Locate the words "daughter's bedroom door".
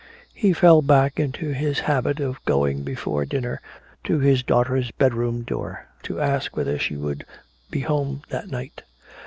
4.41-5.85